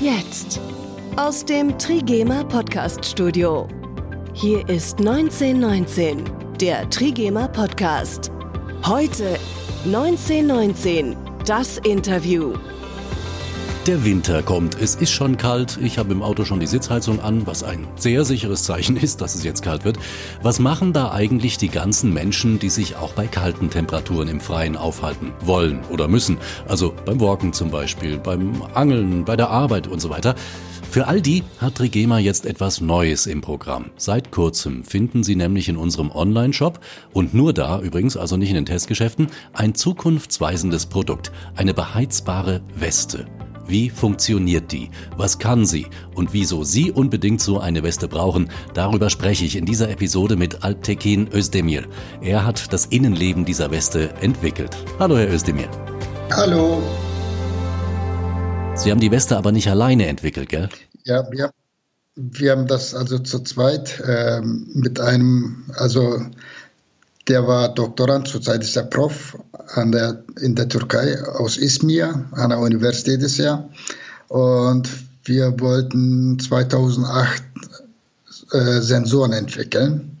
[0.00, 0.58] Jetzt.
[1.16, 3.68] Aus dem Trigema Podcast Studio.
[4.32, 6.24] Hier ist 1919,
[6.58, 8.32] der Trigema Podcast.
[8.86, 9.38] Heute
[9.84, 12.54] 1919, das Interview.
[13.86, 14.78] Der Winter kommt.
[14.78, 15.78] Es ist schon kalt.
[15.82, 19.34] Ich habe im Auto schon die Sitzheizung an, was ein sehr sicheres Zeichen ist, dass
[19.34, 19.98] es jetzt kalt wird.
[20.42, 24.76] Was machen da eigentlich die ganzen Menschen, die sich auch bei kalten Temperaturen im Freien
[24.76, 26.36] aufhalten wollen oder müssen?
[26.68, 30.34] Also beim Walken zum Beispiel, beim Angeln, bei der Arbeit und so weiter.
[30.90, 33.86] Für all die hat Trigema jetzt etwas Neues im Programm.
[33.96, 36.80] Seit kurzem finden Sie nämlich in unserem Online-Shop
[37.14, 43.24] und nur da übrigens, also nicht in den Testgeschäften, ein zukunftsweisendes Produkt, eine beheizbare Weste.
[43.70, 44.90] Wie funktioniert die?
[45.16, 45.86] Was kann sie?
[46.16, 48.50] Und wieso Sie unbedingt so eine Weste brauchen?
[48.74, 51.84] Darüber spreche ich in dieser Episode mit Alptekin Özdemir.
[52.20, 54.76] Er hat das Innenleben dieser Weste entwickelt.
[54.98, 55.68] Hallo, Herr Özdemir.
[56.32, 56.82] Hallo.
[58.74, 60.68] Sie haben die Weste aber nicht alleine entwickelt, gell?
[61.04, 61.52] Ja, wir,
[62.16, 66.20] wir haben das also zu zweit äh, mit einem, also
[67.30, 69.38] der war Doktorand, zurzeit ist er Prof
[69.74, 73.68] an der, in der Türkei aus Izmir, an der Universität ist er.
[74.26, 74.90] Und
[75.24, 77.42] wir wollten 2008
[78.50, 80.18] äh, Sensoren entwickeln.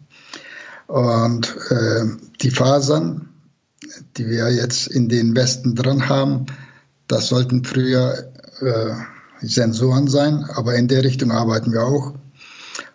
[0.86, 2.04] Und äh,
[2.42, 3.28] die Fasern,
[4.16, 6.46] die wir jetzt in den Westen drin haben,
[7.08, 8.92] das sollten früher äh,
[9.44, 12.14] Sensoren sein, aber in der Richtung arbeiten wir auch.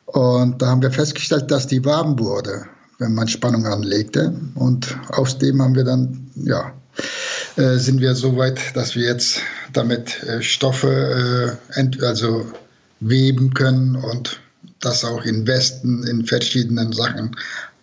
[0.05, 2.65] Und da haben wir festgestellt, dass die warm wurde
[2.99, 4.33] wenn man Spannung anlegte.
[4.55, 6.73] Und aus dem haben wir dann, ja,
[7.57, 9.39] äh, sind wir so weit, dass wir jetzt
[9.73, 12.45] damit äh, Stoffe äh, also
[12.99, 14.39] weben können und
[14.79, 17.35] das auch in Westen in verschiedenen Sachen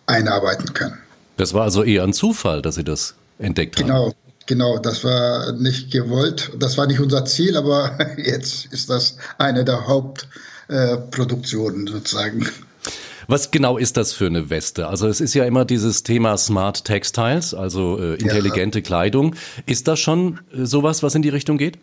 [0.05, 0.97] einarbeiten können.
[1.37, 3.87] Das war also eher ein Zufall, dass Sie das entdeckt haben.
[3.87, 4.13] Genau,
[4.45, 4.77] genau.
[4.77, 6.51] Das war nicht gewollt.
[6.59, 12.47] Das war nicht unser Ziel, aber jetzt ist das eine der Hauptproduktionen sozusagen.
[13.27, 14.87] Was genau ist das für eine Weste?
[14.87, 18.85] Also es ist ja immer dieses Thema Smart Textiles, also äh, intelligente ja.
[18.85, 19.35] Kleidung.
[19.65, 21.77] Ist das schon äh, sowas, was in die Richtung geht?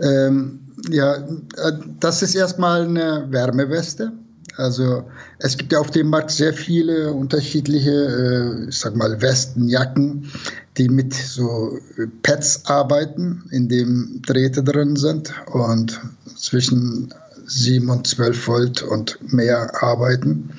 [0.00, 4.12] Ähm, ja, äh, das ist erstmal eine Wärmeweste.
[4.56, 5.04] Also
[5.38, 10.30] es gibt ja auf dem Markt sehr viele unterschiedliche, äh, ich sag mal, Westen, Jacken,
[10.76, 11.78] die mit so
[12.22, 16.00] Pads arbeiten, in dem Drähte drin sind und
[16.36, 17.12] zwischen
[17.50, 20.50] 7 und 12 Volt und mehr arbeiten.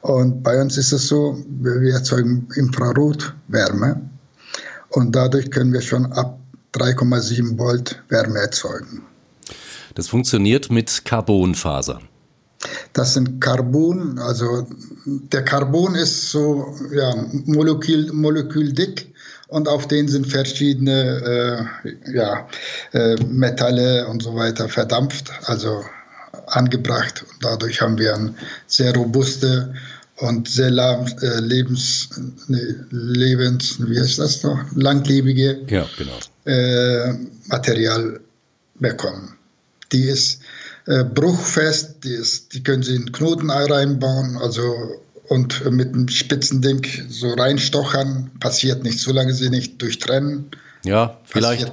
[0.00, 4.00] Und bei uns ist es so, wir erzeugen Infrarotwärme
[4.90, 6.38] und dadurch können wir schon ab
[6.74, 9.02] 3,7 Volt Wärme erzeugen.
[9.94, 12.00] Das funktioniert mit Carbonfaser.
[12.92, 14.66] Das sind Carbon, also
[15.04, 19.12] der Carbon ist so ja, molekül, moleküldick
[19.48, 22.48] und auf denen sind verschiedene äh, ja,
[22.92, 25.30] äh, Metalle und so weiter verdampft.
[25.44, 25.82] Also
[26.46, 27.24] angebracht.
[27.28, 28.34] Und dadurch haben wir ein
[28.66, 29.74] sehr robuste
[30.16, 32.10] und sehr äh, lebens,
[32.48, 36.18] nee, lebens, wie heißt das noch, langlebige ja, genau.
[36.44, 37.12] äh,
[37.46, 38.20] Material
[38.78, 39.36] bekommen.
[39.90, 40.40] Die ist
[40.86, 46.60] äh, bruchfest, die, ist, die können Sie in Knoten reinbauen, also und mit einem spitzen
[46.60, 50.50] Ding so reinstochern, passiert nichts, solange Sie nicht durchtrennen.
[50.84, 51.72] Ja, vielleicht,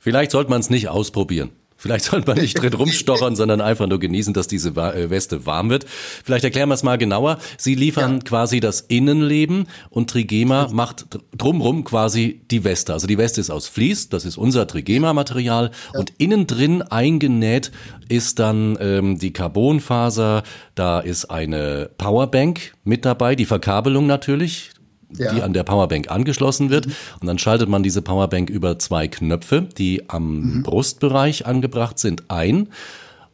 [0.00, 1.50] vielleicht sollte man es nicht ausprobieren.
[1.86, 5.70] Vielleicht sollte man nicht drin rumstochern, sondern einfach nur genießen, dass diese äh, Weste warm
[5.70, 5.86] wird.
[6.24, 7.38] Vielleicht erklären wir es mal genauer.
[7.58, 8.18] Sie liefern ja.
[8.24, 12.92] quasi das Innenleben und Trigema macht drumrum quasi die Weste.
[12.92, 16.00] Also die Weste ist aus Vlies, das ist unser Trigema-Material ja.
[16.00, 17.70] und innen drin eingenäht
[18.08, 20.42] ist dann ähm, die Carbonfaser,
[20.74, 24.70] da ist eine Powerbank mit dabei, die Verkabelung natürlich,
[25.18, 25.32] ja.
[25.32, 26.86] die an der Powerbank angeschlossen wird.
[26.86, 26.92] Mhm.
[27.20, 30.62] Und dann schaltet man diese Powerbank über zwei Knöpfe, die am mhm.
[30.62, 32.68] Brustbereich angebracht sind, ein.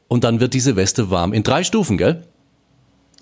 [0.08, 1.32] Und dann wird diese Weste warm.
[1.32, 2.22] In drei Stufen, gell?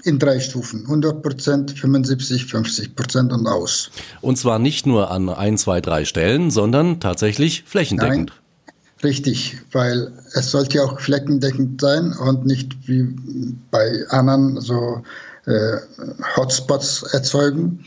[0.02, 0.82] In drei Stufen.
[0.82, 3.90] 100 Prozent, 75, 50 Prozent und aus.
[4.22, 8.30] Und zwar nicht nur an ein, zwei, drei Stellen, sondern tatsächlich flächendeckend.
[8.30, 8.40] Nein.
[9.02, 13.16] Richtig, weil es sollte ja auch flächendeckend sein und nicht wie
[13.70, 15.02] bei anderen so
[16.36, 17.84] Hotspots erzeugen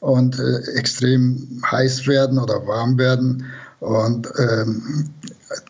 [0.00, 3.44] und äh, extrem heiß werden oder warm werden
[3.80, 5.10] und ähm,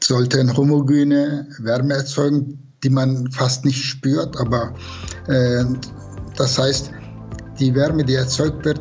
[0.01, 4.73] sollte eine homogene Wärme erzeugen, die man fast nicht spürt, aber
[5.29, 5.65] äh,
[6.37, 6.91] das heißt,
[7.59, 8.81] die Wärme, die erzeugt wird,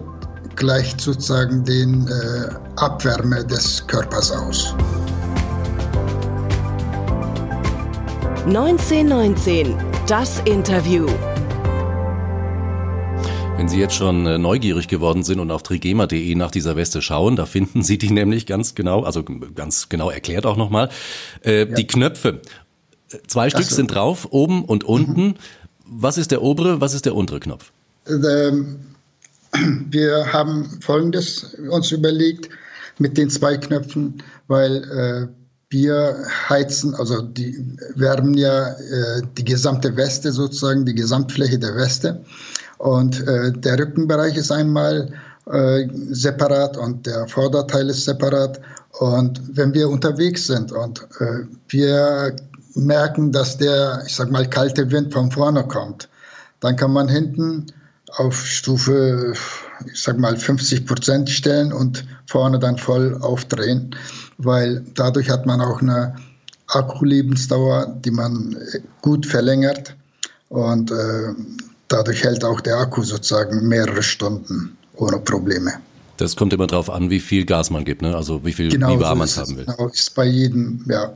[0.55, 4.75] gleicht sozusagen den äh, Abwärme des Körpers aus.
[8.45, 9.75] 1919,
[10.07, 11.07] das Interview.
[13.57, 17.35] Wenn Sie jetzt schon äh, neugierig geworden sind und auf trigema.de nach dieser Weste schauen,
[17.35, 20.89] da finden Sie die nämlich ganz genau, also ganz genau erklärt auch nochmal.
[21.43, 21.65] Äh, ja.
[21.75, 22.41] Die Knöpfe
[23.27, 23.75] Zwei Stück so.
[23.75, 25.27] sind drauf, oben und unten.
[25.27, 25.35] Mhm.
[25.85, 27.71] Was ist der obere, was ist der untere Knopf?
[28.07, 28.79] Ähm,
[29.89, 32.49] wir haben Folgendes uns überlegt
[32.97, 35.27] mit den zwei Knöpfen, weil äh,
[35.69, 42.23] wir heizen, also die wärmen ja äh, die gesamte Weste sozusagen, die Gesamtfläche der Weste.
[42.77, 45.11] Und äh, der Rückenbereich ist einmal
[45.51, 48.59] äh, separat und der Vorderteil ist separat.
[48.99, 52.35] Und wenn wir unterwegs sind und äh, wir
[52.75, 56.09] merken, dass der, ich sag mal, kalte Wind von vorne kommt,
[56.59, 57.67] dann kann man hinten
[58.17, 59.33] auf Stufe,
[59.91, 63.95] ich sag mal, 50 Prozent stellen und vorne dann voll aufdrehen,
[64.37, 66.15] weil dadurch hat man auch eine
[66.67, 68.57] Akkulebensdauer, die man
[69.01, 69.95] gut verlängert
[70.49, 71.33] und äh,
[71.87, 75.73] dadurch hält auch der Akku sozusagen mehrere Stunden ohne Probleme.
[76.17, 78.15] Das kommt immer darauf an, wie viel Gas man gibt, ne?
[78.15, 79.65] also wie viel genau wie warm man es haben will.
[79.65, 81.13] Genau, ist bei jedem ja,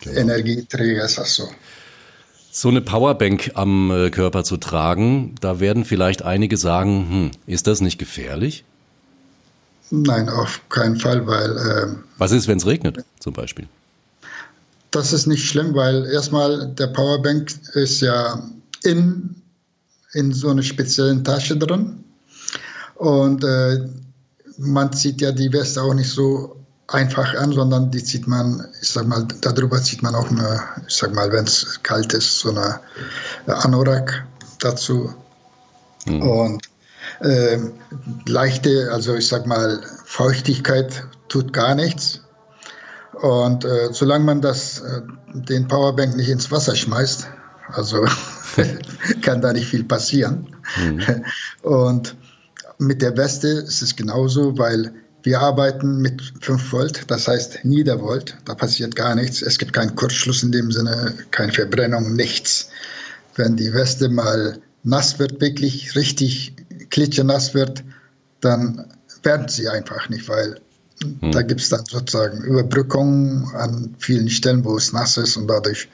[0.00, 0.20] genau.
[0.20, 1.48] Energieträger ist das so.
[2.52, 7.66] So eine Powerbank am äh, Körper zu tragen, da werden vielleicht einige sagen, hm, ist
[7.66, 8.64] das nicht gefährlich?
[9.90, 11.56] Nein, auf keinen Fall, weil.
[11.56, 13.66] Äh, Was ist, wenn es regnet, zum Beispiel?
[14.90, 18.42] Das ist nicht schlimm, weil erstmal der Powerbank ist ja
[18.82, 19.36] in,
[20.12, 22.04] in so einer speziellen Tasche drin.
[22.96, 23.88] Und äh,
[24.58, 26.56] man zieht ja die Weste auch nicht so
[26.88, 30.96] einfach an, sondern die zieht man, ich sag mal, darüber zieht man auch eine, ich
[30.96, 32.80] sag mal, wenn es kalt ist, so eine
[33.46, 34.26] Anorak
[34.58, 35.14] dazu.
[36.06, 36.22] Mhm.
[36.22, 36.62] Und
[37.20, 37.58] äh,
[38.26, 42.20] leichte, also ich sag mal, Feuchtigkeit tut gar nichts.
[43.22, 45.02] Und äh, solange man das, äh,
[45.34, 47.28] den Powerbank nicht ins Wasser schmeißt,
[47.68, 48.06] also
[49.22, 50.48] kann da nicht viel passieren.
[50.76, 51.24] Mhm.
[51.62, 52.16] Und
[52.78, 54.92] mit der Weste ist es genauso, weil
[55.22, 59.42] wir arbeiten mit 5 Volt, das heißt Niedervolt, da passiert gar nichts.
[59.42, 62.70] Es gibt keinen Kurzschluss in dem Sinne, keine Verbrennung, nichts.
[63.36, 66.54] Wenn die Weste mal nass wird, wirklich richtig
[66.88, 67.84] klitschenass wird,
[68.40, 68.86] dann
[69.22, 70.58] werden sie einfach nicht, weil
[71.02, 71.32] hm.
[71.32, 75.88] da gibt es dann sozusagen Überbrückungen an vielen Stellen, wo es nass ist und dadurch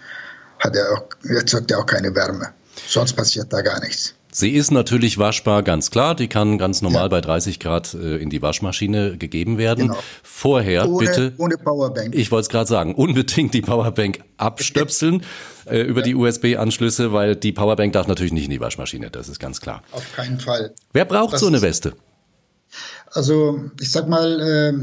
[0.67, 2.53] hat er auch, erzeugt er auch keine Wärme.
[2.87, 4.15] Sonst passiert da gar nichts.
[4.33, 6.15] Sie ist natürlich waschbar, ganz klar.
[6.15, 7.09] Die kann ganz normal ja.
[7.09, 9.89] bei 30 Grad äh, in die Waschmaschine gegeben werden.
[9.89, 9.99] Genau.
[10.23, 11.33] Vorher ohne, bitte.
[11.39, 12.15] Ohne Powerbank.
[12.15, 15.23] Ich wollte es gerade sagen, unbedingt die Powerbank abstöpseln
[15.65, 16.07] äh, über ja.
[16.07, 19.11] die USB-Anschlüsse, weil die Powerbank darf natürlich nicht in die Waschmaschine.
[19.11, 19.83] Das ist ganz klar.
[19.93, 20.75] Auf keinen Fall.
[20.93, 21.95] Wer braucht das so eine Weste?
[23.13, 24.75] Also ich sag mal, äh,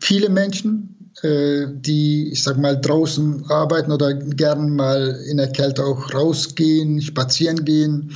[0.00, 6.12] viele Menschen, die, ich sag mal, draußen arbeiten oder gern mal in der Kälte auch
[6.12, 8.12] rausgehen, spazieren gehen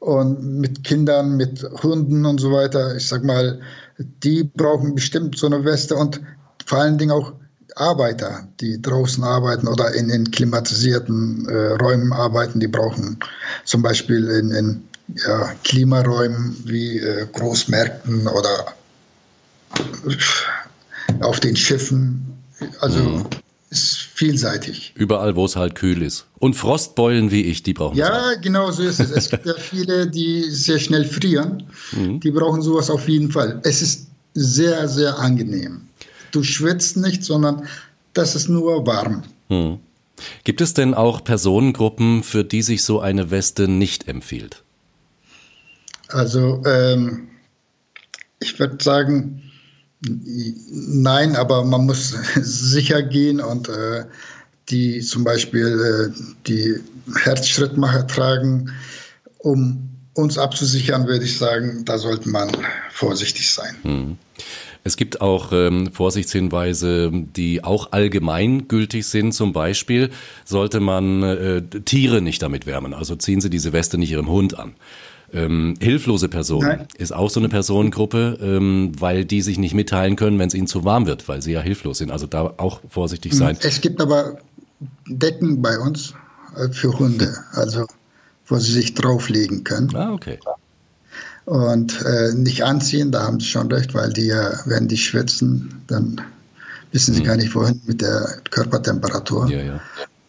[0.00, 2.96] und mit Kindern, mit Hunden und so weiter.
[2.96, 3.60] Ich sag mal,
[3.98, 6.20] die brauchen bestimmt so eine Weste und
[6.66, 7.32] vor allen Dingen auch
[7.76, 13.18] Arbeiter, die draußen arbeiten oder in, in klimatisierten äh, Räumen arbeiten, die brauchen
[13.64, 14.82] zum Beispiel in, in
[15.26, 18.74] ja, Klimaräumen wie äh, Großmärkten oder
[21.20, 22.26] auf den Schiffen.
[22.80, 23.26] Also mhm
[23.70, 24.92] ist vielseitig.
[24.94, 26.26] Überall, wo es halt kühl ist.
[26.38, 29.10] Und Frostbeulen wie ich, die brauchen Ja, genau so ist es.
[29.10, 31.64] Es gibt ja viele, die sehr schnell frieren.
[31.92, 32.20] Mhm.
[32.20, 33.60] Die brauchen sowas auf jeden Fall.
[33.64, 35.82] Es ist sehr, sehr angenehm.
[36.30, 37.66] Du schwitzt nicht, sondern
[38.14, 39.22] das ist nur warm.
[39.48, 39.78] Mhm.
[40.44, 44.62] Gibt es denn auch Personengruppen, für die sich so eine Weste nicht empfiehlt?
[46.08, 47.28] Also, ähm,
[48.40, 49.42] ich würde sagen,
[50.00, 54.04] Nein, aber man muss sicher gehen und äh,
[54.68, 56.76] die zum Beispiel äh, die
[57.24, 58.70] Herzschrittmacher tragen,
[59.38, 62.50] um uns abzusichern, würde ich sagen, da sollte man
[62.90, 63.76] vorsichtig sein.
[63.82, 64.18] Hm.
[64.84, 69.32] Es gibt auch ähm, Vorsichtshinweise, die auch allgemeingültig sind.
[69.32, 70.10] Zum Beispiel
[70.44, 72.94] sollte man äh, Tiere nicht damit wärmen.
[72.94, 74.74] Also ziehen Sie diese Weste nicht Ihrem Hund an.
[75.32, 76.88] Ähm, hilflose Personen Nein.
[76.96, 80.66] ist auch so eine Personengruppe, ähm, weil die sich nicht mitteilen können, wenn es ihnen
[80.66, 82.10] zu warm wird, weil sie ja hilflos sind.
[82.10, 83.58] Also da auch vorsichtig sein.
[83.60, 84.38] Es gibt aber
[85.06, 86.14] Decken bei uns
[86.56, 87.86] äh, für Hunde, also
[88.46, 89.94] wo sie sich drauflegen können.
[89.94, 90.38] Ah, okay.
[91.44, 95.82] Und äh, nicht anziehen, da haben sie schon recht, weil die ja, wenn die schwitzen,
[95.86, 96.20] dann
[96.92, 97.26] wissen sie hm.
[97.26, 99.50] gar nicht, wohin mit der Körpertemperatur.
[99.50, 99.80] Ja, ja.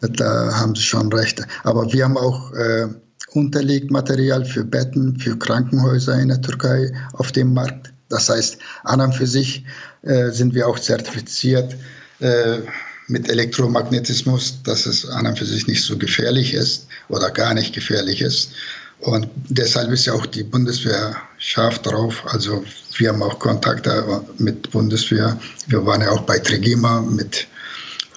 [0.02, 1.46] Da haben sie schon recht.
[1.64, 2.88] Aber wir haben auch äh,
[3.34, 7.94] Unterlegmaterial für Betten, für Krankenhäuser in der Türkei auf dem Markt.
[8.10, 9.64] Das heißt, an und für sich
[10.02, 11.76] äh, sind wir auch zertifiziert
[12.20, 12.60] äh,
[13.08, 17.74] mit Elektromagnetismus, dass es an und für sich nicht so gefährlich ist oder gar nicht
[17.74, 18.52] gefährlich ist.
[19.00, 22.24] Und deshalb ist ja auch die Bundeswehr scharf drauf.
[22.26, 22.64] Also
[22.98, 25.40] wir haben auch Kontakte mit Bundeswehr.
[25.68, 27.48] Wir waren ja auch bei Trigema mit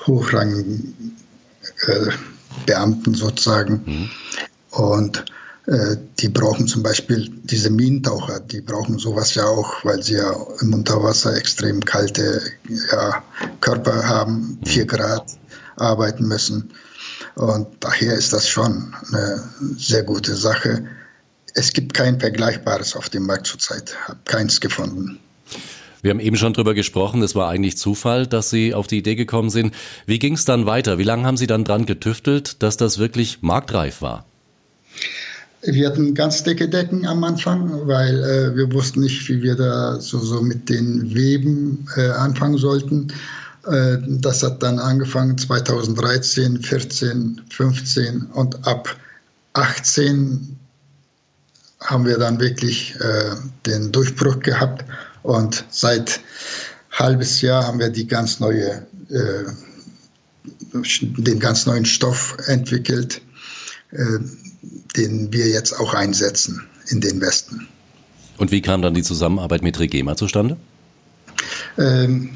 [0.07, 1.17] hochrangigen
[1.87, 2.11] äh,
[2.67, 3.83] Beamten sozusagen.
[3.87, 4.11] Mhm.
[4.73, 5.25] Und
[5.67, 10.35] äh, die brauchen zum Beispiel diese Minentaucher, die brauchen sowas ja auch, weil sie ja
[10.61, 12.41] im Unterwasser extrem kalte
[12.91, 13.23] ja,
[13.61, 15.27] Körper haben, 4 Grad
[15.77, 16.71] arbeiten müssen.
[17.37, 19.43] Und daher ist das schon eine
[19.77, 20.85] sehr gute Sache.
[21.55, 25.21] Es gibt kein Vergleichbares auf dem Markt zurzeit, habe keins gefunden.
[26.01, 29.15] Wir haben eben schon drüber gesprochen, es war eigentlich Zufall, dass Sie auf die Idee
[29.15, 29.73] gekommen sind.
[30.05, 30.99] Wie ging es dann weiter?
[30.99, 34.27] Wie lange haben Sie dann dran getüftelt, dass das wirklich marktreif war?
[35.63, 40.01] Wir hatten ganz dicke Decken am Anfang, weil äh, wir wussten nicht, wie wir da
[40.01, 43.13] so, so mit den Weben äh, anfangen sollten.
[43.67, 48.97] Äh, das hat dann angefangen 2013, 14, 15 und ab
[49.53, 50.57] 18
[51.81, 53.31] haben wir dann wirklich äh,
[53.67, 54.85] den Durchbruch gehabt
[55.23, 56.21] und seit
[56.91, 59.45] halbes Jahr haben wir die ganz neue, äh,
[60.73, 63.21] den ganz neuen Stoff entwickelt,
[63.93, 67.69] den wir jetzt auch einsetzen in den Westen.
[68.39, 70.57] Und wie kam dann die Zusammenarbeit mit Regema zustande?
[71.79, 72.31] Ähm,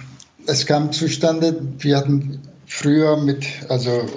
[0.47, 4.09] es kam zustande, wir hatten früher mit also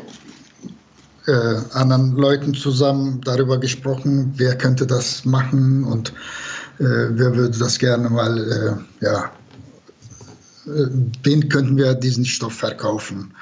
[1.27, 6.09] äh, anderen Leuten zusammen darüber gesprochen, wer könnte das machen und
[6.79, 8.37] äh, wer würde das gerne mal,
[9.01, 9.31] äh, ja,
[10.65, 10.87] äh,
[11.23, 13.33] wen könnten wir diesen Stoff verkaufen?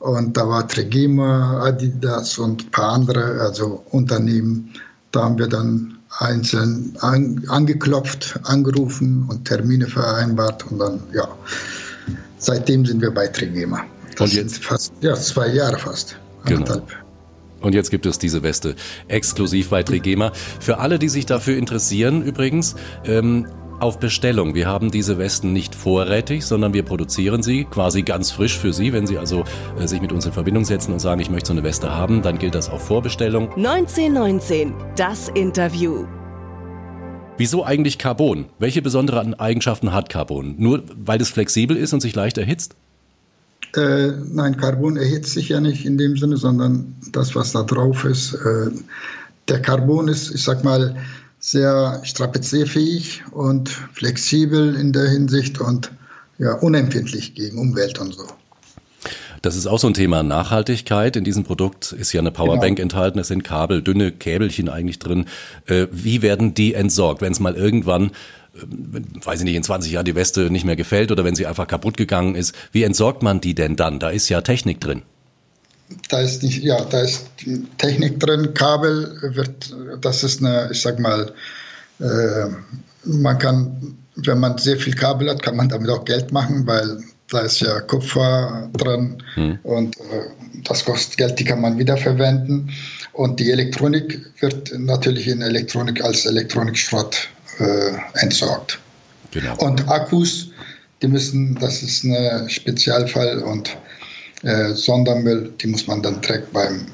[0.00, 4.72] Und da war Trigema, Adidas und ein paar andere, also Unternehmen.
[5.12, 11.28] Da haben wir dann einzeln an, angeklopft, angerufen und Termine vereinbart und dann, ja,
[12.38, 13.84] seitdem sind wir bei Trigema.
[14.16, 14.64] Das und jetzt?
[14.64, 16.16] fast, ja, zwei Jahre fast.
[16.46, 16.82] Genau.
[17.60, 18.74] Und jetzt gibt es diese Weste
[19.08, 20.32] exklusiv bei Trigema.
[20.60, 23.46] Für alle, die sich dafür interessieren, übrigens, ähm,
[23.80, 24.54] auf Bestellung.
[24.54, 28.92] Wir haben diese Westen nicht vorrätig, sondern wir produzieren sie quasi ganz frisch für Sie.
[28.92, 29.44] Wenn Sie also
[29.78, 32.22] äh, sich mit uns in Verbindung setzen und sagen, ich möchte so eine Weste haben,
[32.22, 33.50] dann gilt das auf Vorbestellung.
[33.56, 36.06] 1919, das Interview.
[37.38, 38.46] Wieso eigentlich Carbon?
[38.58, 40.56] Welche besonderen Eigenschaften hat Carbon?
[40.58, 42.76] Nur weil es flexibel ist und sich leicht erhitzt?
[43.74, 48.04] Äh, nein, Carbon erhitzt sich ja nicht in dem Sinne, sondern das, was da drauf
[48.04, 48.34] ist.
[48.34, 48.70] Äh,
[49.48, 50.96] der Carbon ist, ich sag mal,
[51.40, 55.90] sehr strapazierfähig und flexibel in der Hinsicht und
[56.38, 58.26] ja, unempfindlich gegen Umwelt und so.
[59.42, 61.16] Das ist auch so ein Thema Nachhaltigkeit.
[61.16, 62.82] In diesem Produkt ist ja eine Powerbank genau.
[62.82, 63.18] enthalten.
[63.18, 65.24] Es sind Kabel, dünne Käbelchen eigentlich drin.
[65.66, 68.12] Äh, wie werden die entsorgt, wenn es mal irgendwann
[69.24, 71.66] weiß ich nicht, in 20 Jahren die Weste nicht mehr gefällt oder wenn sie einfach
[71.66, 72.54] kaputt gegangen ist.
[72.72, 73.98] Wie entsorgt man die denn dann?
[73.98, 75.02] Da ist ja Technik drin.
[76.08, 77.26] Da ist nicht, ja, da ist
[77.78, 78.54] Technik drin.
[78.54, 81.32] Kabel wird, das ist eine, ich sag mal,
[81.98, 82.46] äh,
[83.04, 86.98] man kann, wenn man sehr viel Kabel hat, kann man damit auch Geld machen, weil
[87.30, 89.58] da ist ja Kupfer dran hm.
[89.62, 90.30] und äh,
[90.64, 92.70] das kostet Geld, die kann man wiederverwenden.
[93.12, 97.28] Und die Elektronik wird natürlich in Elektronik als Elektronikschrott
[97.58, 97.92] äh,
[98.22, 98.78] entsorgt.
[99.30, 99.56] Genau.
[99.58, 100.50] Und Akkus,
[101.02, 103.76] die müssen, das ist ein Spezialfall und
[104.42, 106.86] äh, Sondermüll, die muss man dann direkt beim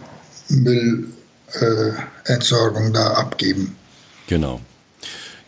[0.49, 3.75] Müllentsorgung äh, da abgeben.
[4.27, 4.61] Genau.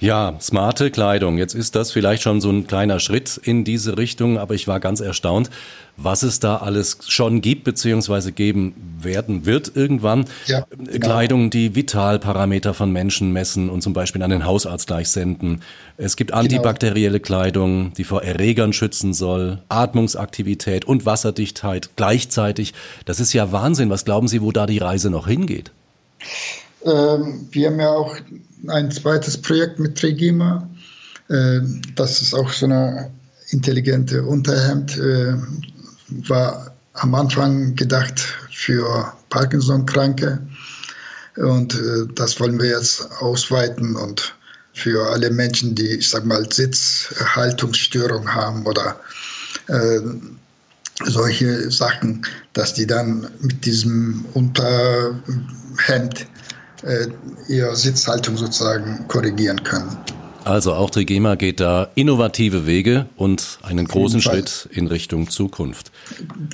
[0.00, 1.38] Ja, smarte Kleidung.
[1.38, 4.78] Jetzt ist das vielleicht schon so ein kleiner Schritt in diese Richtung, aber ich war
[4.78, 5.50] ganz erstaunt,
[5.96, 10.26] was es da alles schon gibt beziehungsweise geben werden wird irgendwann.
[10.46, 10.98] Ja, genau.
[11.00, 15.62] Kleidung, die Vitalparameter von Menschen messen und zum Beispiel an den Hausarzt gleich senden.
[15.96, 16.42] Es gibt genau.
[16.42, 22.72] antibakterielle Kleidung, die vor Erregern schützen soll, Atmungsaktivität und Wasserdichtheit gleichzeitig.
[23.04, 23.90] Das ist ja Wahnsinn.
[23.90, 25.72] Was glauben Sie, wo da die Reise noch hingeht?
[26.84, 28.16] Ähm, wir haben ja auch
[28.66, 30.68] ein zweites Projekt mit Trigema.
[31.28, 31.60] Äh,
[31.94, 33.10] das ist auch so eine
[33.50, 34.98] intelligente Unterhemd.
[34.98, 35.34] Äh,
[36.28, 40.40] war am Anfang gedacht für Parkinson-Kranke.
[41.36, 44.34] Und äh, das wollen wir jetzt ausweiten und
[44.74, 48.98] für alle Menschen, die, ich sag mal, Sitzhaltungsstörung haben oder
[49.66, 50.00] äh,
[51.04, 56.26] solche Sachen, dass die dann mit diesem Unterhemd
[57.48, 59.96] ihre Sitzhaltung sozusagen korrigieren können.
[60.44, 65.92] Also auch Trigema geht da innovative Wege und einen großen Schritt in Richtung Zukunft.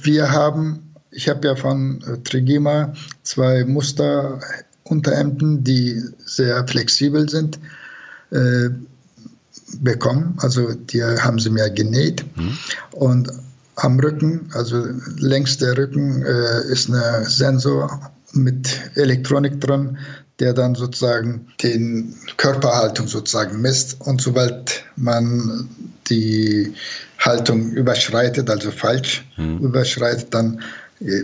[0.02, 7.60] Wir haben, ich habe ja von äh, Trigema zwei Musterunterhemden, die sehr flexibel sind,
[8.30, 8.70] äh,
[9.80, 10.38] bekommen.
[10.38, 12.24] Also die haben sie mir genäht.
[12.36, 12.58] Mhm.
[12.90, 13.30] Und
[13.76, 14.86] am Rücken, also
[15.18, 19.98] längs der Rücken, äh, ist ein Sensor mit Elektronik drin,
[20.40, 24.00] der dann sozusagen den Körperhaltung sozusagen misst.
[24.00, 25.68] Und sobald man
[26.08, 26.74] die
[27.18, 29.58] Haltung überschreitet, also falsch mhm.
[29.58, 30.60] überschreitet, dann
[31.00, 31.22] äh,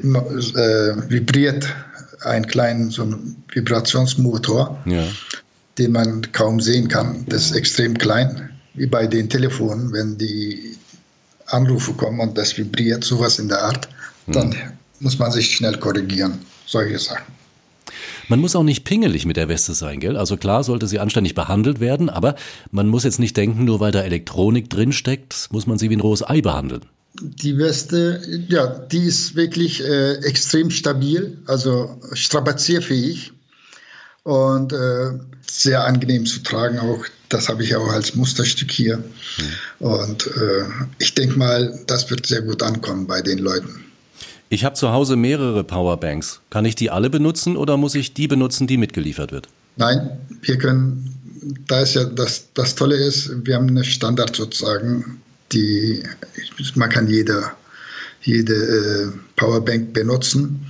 [1.09, 1.67] vibriert
[2.23, 5.05] einen kleinen so einen Vibrationsmotor, ja.
[5.79, 7.25] den man kaum sehen kann.
[7.29, 10.76] Das ist extrem klein, wie bei den Telefonen, wenn die
[11.47, 13.88] Anrufe kommen und das vibriert, sowas in der Art,
[14.26, 14.59] dann hm.
[15.00, 16.38] muss man sich schnell korrigieren,
[16.71, 17.25] solche Sachen.
[18.29, 20.17] Man muss auch nicht pingelig mit der Weste sein, gell?
[20.17, 22.37] Also klar sollte sie anständig behandelt werden, aber
[22.71, 26.00] man muss jetzt nicht denken, nur weil da Elektronik drinsteckt, muss man sie wie ein
[26.00, 26.83] rohes Ei behandeln.
[27.21, 33.33] Die Weste, ja, die ist wirklich äh, extrem stabil, also strapazierfähig
[34.23, 36.79] und äh, sehr angenehm zu tragen.
[36.79, 38.99] Auch das habe ich auch als Musterstück hier.
[38.99, 39.87] Mhm.
[39.87, 40.65] Und äh,
[40.99, 43.89] ich denke mal, das wird sehr gut ankommen bei den Leuten.
[44.52, 46.40] Ich habe zu Hause mehrere Powerbanks.
[46.50, 49.49] Kann ich die alle benutzen oder muss ich die benutzen, die mitgeliefert wird?
[49.76, 50.11] Nein,
[50.42, 51.14] wir können,
[51.69, 56.02] da ist ja das, das Tolle ist, wir haben eine Standard sozusagen, die
[56.75, 57.45] man kann jede,
[58.23, 60.66] jede äh, Powerbank benutzen.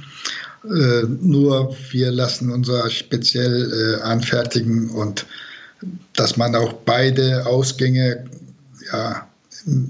[0.65, 5.25] Äh, nur wir lassen unser speziell äh, anfertigen und
[6.13, 8.27] dass man auch beide Ausgänge
[8.93, 9.27] ja,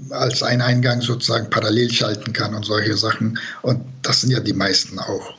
[0.09, 3.39] als ein Eingang sozusagen parallel schalten kann und solche Sachen.
[3.61, 5.33] Und das sind ja die meisten auch.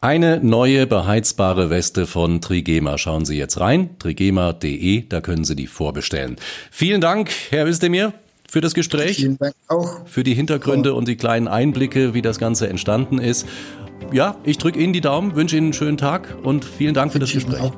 [0.00, 2.98] Eine neue beheizbare Weste von Trigema.
[2.98, 6.36] Schauen Sie jetzt rein, trigema.de, da können Sie die vorbestellen.
[6.70, 8.12] Vielen Dank, Herr Wistemir,
[8.48, 9.16] für das Gespräch.
[9.16, 10.06] Vielen Dank auch.
[10.06, 13.46] Für die Hintergründe und die kleinen Einblicke, wie das Ganze entstanden ist.
[14.12, 17.18] Ja, ich drücke Ihnen die Daumen, wünsche Ihnen einen schönen Tag und vielen Dank für
[17.18, 17.72] das Gespräch.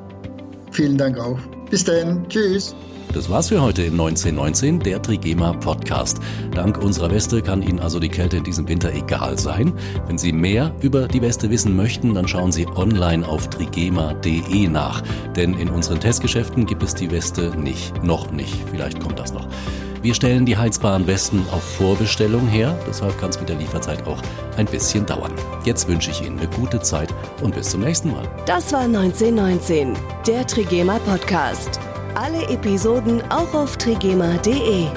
[0.71, 1.39] Vielen Dank auch.
[1.69, 2.27] Bis dann.
[2.29, 2.75] Tschüss.
[3.13, 6.19] Das war's für heute in 1919, der Trigema Podcast.
[6.53, 9.73] Dank unserer Weste kann Ihnen also die Kälte in diesem Winter egal sein.
[10.05, 15.01] Wenn Sie mehr über die Weste wissen möchten, dann schauen Sie online auf trigema.de nach.
[15.35, 18.03] Denn in unseren Testgeschäften gibt es die Weste nicht.
[18.03, 18.55] Noch nicht.
[18.71, 19.47] Vielleicht kommt das noch.
[20.03, 24.21] Wir stellen die heizbaren Westen auf Vorbestellung her, deshalb kann es mit der Lieferzeit auch
[24.55, 25.33] ein bisschen dauern.
[25.65, 28.23] Jetzt wünsche ich Ihnen eine gute Zeit und bis zum nächsten Mal.
[28.45, 31.81] Das war 1919, der Trigema Podcast.
[32.15, 34.87] Alle Episoden auch auf trigema.de.